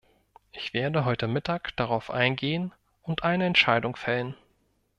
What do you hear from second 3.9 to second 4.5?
fällen.